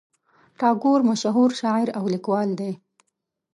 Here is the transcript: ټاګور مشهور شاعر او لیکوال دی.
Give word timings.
ټاګور 0.59 0.99
مشهور 1.09 1.49
شاعر 1.59 1.87
او 1.97 2.03
لیکوال 2.13 2.49
دی. 2.59 2.71